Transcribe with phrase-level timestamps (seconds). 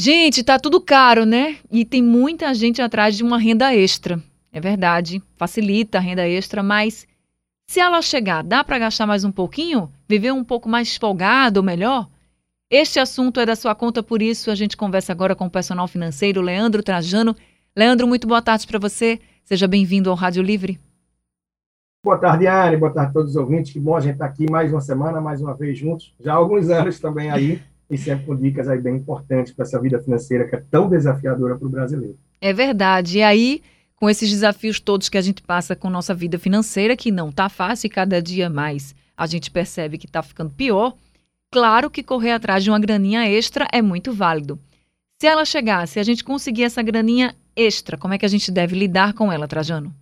[0.00, 1.56] Gente, tá tudo caro, né?
[1.72, 4.22] E tem muita gente atrás de uma renda extra.
[4.52, 7.04] É verdade, facilita a renda extra, mas
[7.66, 9.90] se ela chegar, dá para gastar mais um pouquinho?
[10.08, 12.08] Viver um pouco mais folgado ou melhor?
[12.70, 15.88] Este assunto é da sua conta, por isso a gente conversa agora com o personal
[15.88, 17.34] financeiro Leandro Trajano.
[17.76, 19.18] Leandro, muito boa tarde para você.
[19.44, 20.78] Seja bem-vindo ao Rádio Livre.
[22.04, 22.76] Boa tarde, Anne.
[22.76, 23.72] Boa tarde a todos os ouvintes.
[23.72, 26.14] Que bom a gente estar tá aqui mais uma semana, mais uma vez juntos.
[26.20, 27.60] Já há alguns anos também aí
[27.90, 31.66] e com dicas aí bem importantes para essa vida financeira que é tão desafiadora para
[31.66, 32.18] o brasileiro.
[32.40, 33.18] É verdade.
[33.18, 33.62] E aí,
[33.96, 37.48] com esses desafios todos que a gente passa com nossa vida financeira, que não está
[37.48, 40.94] fácil e cada dia mais a gente percebe que está ficando pior,
[41.50, 44.60] claro que correr atrás de uma graninha extra é muito válido.
[45.20, 48.52] Se ela chegar, se a gente conseguir essa graninha extra, como é que a gente
[48.52, 49.92] deve lidar com ela, Trajano?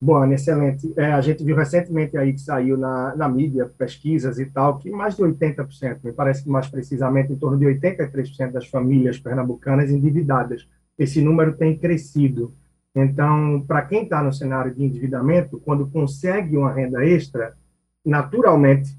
[0.00, 0.92] Bom, excelente.
[0.96, 4.90] É, a gente viu recentemente aí que saiu na, na mídia, pesquisas e tal, que
[4.90, 9.90] mais de 80%, me parece que mais precisamente em torno de 83% das famílias pernambucanas
[9.90, 10.68] endividadas.
[10.96, 12.54] Esse número tem crescido.
[12.94, 17.56] Então, para quem está no cenário de endividamento, quando consegue uma renda extra,
[18.04, 18.96] naturalmente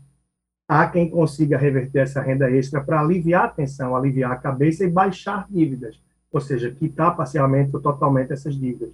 [0.68, 4.90] há quem consiga reverter essa renda extra para aliviar a tensão, aliviar a cabeça e
[4.90, 6.00] baixar dívidas,
[6.32, 8.92] ou seja, quitar parcialmente ou totalmente essas dívidas.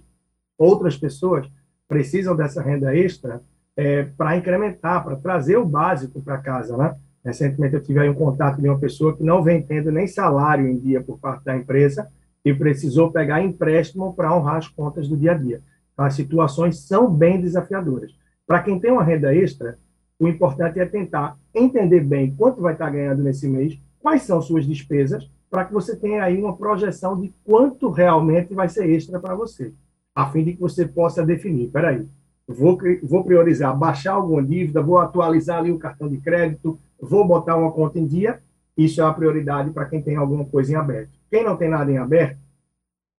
[0.56, 1.50] Outras pessoas
[1.88, 3.40] precisam dessa renda extra
[3.76, 6.94] é, para incrementar, para trazer o básico para casa, né?
[7.24, 10.66] Recentemente eu tive aí um contato de uma pessoa que não vem tendo nem salário
[10.66, 12.08] em dia por parte da empresa
[12.44, 15.60] e precisou pegar empréstimo para honrar as contas do dia a dia.
[15.92, 18.12] Então, as situações são bem desafiadoras.
[18.46, 19.76] Para quem tem uma renda extra,
[20.20, 24.64] o importante é tentar entender bem quanto vai estar ganhando nesse mês, quais são suas
[24.64, 29.34] despesas, para que você tenha aí uma projeção de quanto realmente vai ser extra para
[29.34, 29.72] você
[30.16, 32.08] a fim de que você possa definir, peraí,
[32.48, 37.54] vou, vou priorizar baixar alguma dívida, vou atualizar ali o cartão de crédito, vou botar
[37.54, 38.40] uma conta em dia,
[38.78, 41.10] isso é a prioridade para quem tem alguma coisa em aberto.
[41.30, 42.38] Quem não tem nada em aberto,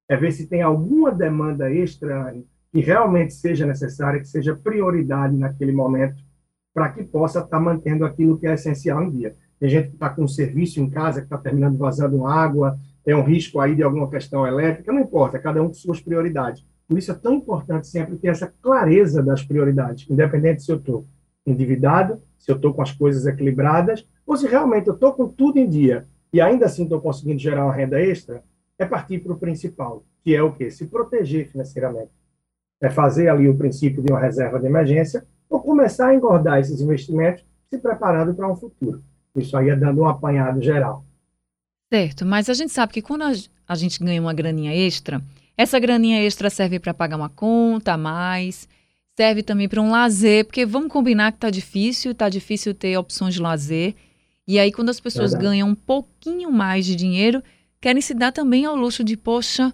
[0.10, 2.36] é ver se tem alguma demanda extra
[2.72, 6.16] que realmente seja necessária, que seja prioridade naquele momento,
[6.74, 9.36] para que possa estar tá mantendo aquilo que é essencial em dia.
[9.60, 13.14] Tem gente que está com um serviço em casa, que está terminando vazando água, tem
[13.14, 16.66] um risco aí de alguma questão elétrica, não importa, cada um com suas prioridades.
[16.88, 21.06] Por isso é tão importante sempre ter essa clareza das prioridades, independente se eu estou
[21.46, 25.58] endividado, se eu estou com as coisas equilibradas, ou se realmente eu estou com tudo
[25.58, 28.44] em dia e ainda assim estou conseguindo gerar uma renda extra,
[28.78, 30.70] é partir para o principal, que é o quê?
[30.70, 32.12] Se proteger financeiramente.
[32.80, 36.80] É fazer ali o princípio de uma reserva de emergência ou começar a engordar esses
[36.80, 39.02] investimentos, se preparando para um futuro.
[39.36, 41.04] Isso aí é dando um apanhado geral.
[41.92, 45.22] Certo, mas a gente sabe que quando a gente ganha uma graninha extra,
[45.58, 48.70] essa graninha extra serve para pagar uma conta a mais,
[49.18, 53.34] serve também para um lazer, porque vamos combinar que tá difícil, tá difícil ter opções
[53.34, 53.96] de lazer.
[54.48, 55.50] E aí, quando as pessoas Verdade.
[55.50, 57.44] ganham um pouquinho mais de dinheiro,
[57.82, 59.74] querem se dar também ao luxo de, poxa,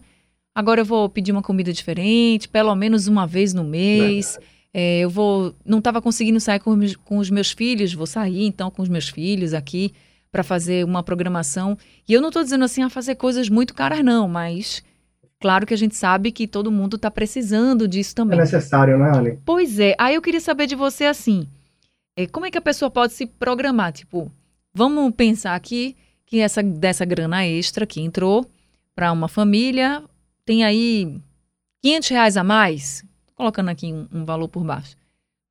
[0.55, 4.39] agora eu vou pedir uma comida diferente, pelo menos uma vez no mês.
[4.73, 5.53] É, eu vou.
[5.63, 9.09] Não estava conseguindo sair com, com os meus filhos, vou sair então com os meus
[9.09, 9.91] filhos aqui
[10.31, 11.77] para fazer uma programação.
[12.07, 14.81] E eu não estou dizendo assim a fazer coisas muito caras, não, mas
[15.43, 18.39] Claro que a gente sabe que todo mundo está precisando disso também.
[18.39, 19.39] É necessário, né, Ali?
[19.43, 19.93] Pois é.
[19.99, 21.49] Aí eu queria saber de você assim,
[22.15, 23.91] é, como é que a pessoa pode se programar?
[23.91, 24.31] Tipo,
[24.73, 28.49] vamos pensar aqui que essa dessa grana extra que entrou
[28.95, 30.01] para uma família
[30.45, 31.19] tem aí
[31.81, 33.03] 500 reais a mais,
[33.35, 34.95] colocando aqui um, um valor por baixo.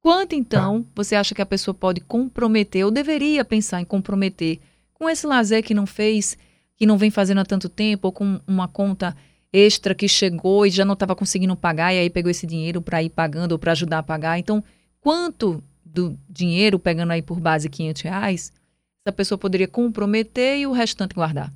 [0.00, 0.88] Quanto então tá.
[0.94, 4.58] você acha que a pessoa pode comprometer ou deveria pensar em comprometer
[4.94, 6.38] com esse lazer que não fez,
[6.78, 9.14] que não vem fazendo há tanto tempo, ou com uma conta
[9.52, 13.02] extra que chegou e já não estava conseguindo pagar e aí pegou esse dinheiro para
[13.02, 14.38] ir pagando ou para ajudar a pagar.
[14.38, 14.64] Então,
[15.00, 18.52] quanto do dinheiro, pegando aí por base 500 reais,
[19.04, 21.52] essa pessoa poderia comprometer e o restante guardar?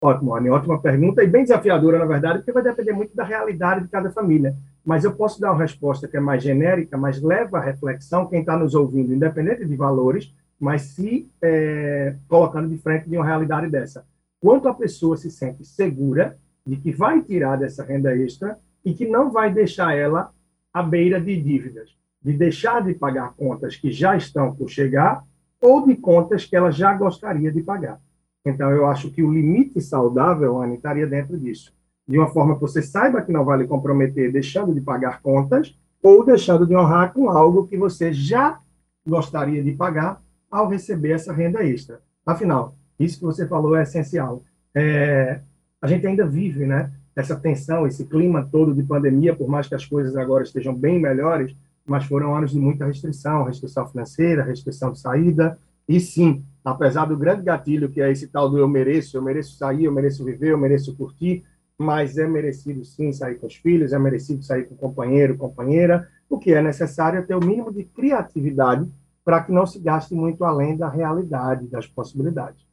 [0.00, 3.84] Ótimo, Anny, ótima pergunta e bem desafiadora, na verdade, porque vai depender muito da realidade
[3.84, 4.54] de cada família.
[4.84, 8.40] Mas eu posso dar uma resposta que é mais genérica, mas leva à reflexão quem
[8.40, 13.70] está nos ouvindo, independente de valores, mas se é, colocando de frente de uma realidade
[13.70, 14.04] dessa.
[14.38, 19.06] Quanto a pessoa se sente segura de que vai tirar dessa renda extra e que
[19.06, 20.32] não vai deixar ela
[20.72, 25.24] à beira de dívidas, de deixar de pagar contas que já estão por chegar
[25.60, 28.00] ou de contas que ela já gostaria de pagar.
[28.44, 31.72] Então, eu acho que o limite saudável, Anne, estaria dentro disso.
[32.06, 35.78] De uma forma que você saiba que não vai lhe comprometer deixando de pagar contas
[36.02, 38.60] ou deixando de honrar com algo que você já
[39.06, 40.20] gostaria de pagar
[40.50, 42.00] ao receber essa renda extra.
[42.26, 44.42] Afinal, isso que você falou é essencial.
[44.74, 45.40] É,
[45.84, 46.90] a gente ainda vive, né?
[47.14, 50.98] Essa tensão, esse clima todo de pandemia, por mais que as coisas agora estejam bem
[50.98, 51.54] melhores,
[51.84, 57.18] mas foram anos de muita restrição, restrição financeira, restrição de saída, e sim, apesar do
[57.18, 60.52] grande gatilho que é esse tal do eu mereço, eu mereço sair, eu mereço viver,
[60.52, 61.44] eu mereço curtir,
[61.76, 66.08] mas é merecido sim sair com os filhos, é merecido sair com o companheiro, companheira,
[66.30, 68.90] o que é necessário é ter o mínimo de criatividade
[69.22, 72.64] para que não se gaste muito além da realidade, das possibilidades.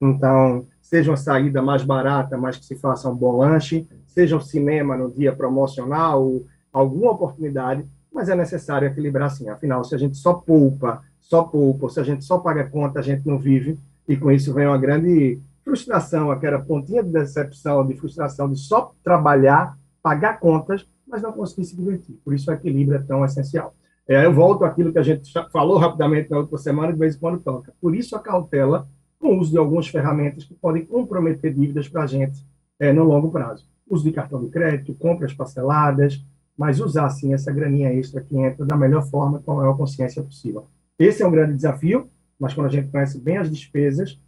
[0.00, 4.40] Então, seja uma saída mais barata, mas que se faça um bom lanche, seja um
[4.40, 6.40] cinema no dia promocional,
[6.72, 9.48] alguma oportunidade, mas é necessário equilibrar sim.
[9.48, 13.02] Afinal, se a gente só poupa, só poupa, se a gente só paga conta, a
[13.02, 17.94] gente não vive, e com isso vem uma grande frustração, aquela pontinha de decepção, de
[17.94, 22.18] frustração de só trabalhar, pagar contas, mas não conseguir se divertir.
[22.24, 23.74] Por isso o equilíbrio é tão essencial.
[24.08, 27.18] É, eu volto àquilo que a gente falou rapidamente na outra semana, de vez em
[27.20, 27.72] quando toca.
[27.80, 28.88] Por isso a cautela
[29.20, 32.44] com o uso de algumas ferramentas que podem comprometer dívidas para a gente
[32.78, 33.68] é, no longo prazo.
[33.88, 36.24] Uso de cartão de crédito, compras parceladas,
[36.56, 40.22] mas usar, sim, essa graninha extra que entra da melhor forma, com a maior consciência
[40.22, 40.66] possível.
[40.98, 42.08] Esse é um grande desafio,
[42.38, 44.18] mas quando a gente conhece bem as despesas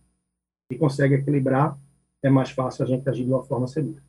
[0.70, 1.78] e consegue equilibrar,
[2.22, 4.02] é mais fácil a gente agir de uma forma segura.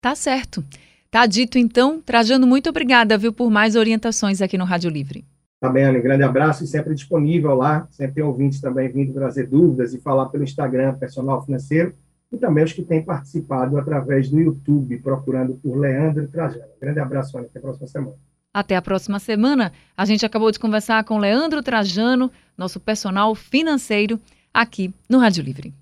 [0.00, 0.64] Tá certo.
[1.10, 2.00] Tá dito então.
[2.00, 5.24] Trajano, muito obrigada, viu, por mais orientações aqui no Rádio Livre.
[5.64, 7.88] Tá bem, Anny, grande abraço e sempre disponível lá.
[7.90, 11.94] Sempre tem ouvintes também vindo trazer dúvidas e falar pelo Instagram Personal Financeiro
[12.30, 16.66] e também os que têm participado através do YouTube, procurando por Leandro Trajano.
[16.78, 18.16] Grande abraço, Anny, até a próxima semana.
[18.52, 19.72] Até a próxima semana.
[19.96, 24.20] A gente acabou de conversar com Leandro Trajano, nosso personal financeiro,
[24.52, 25.72] aqui no Rádio Livre.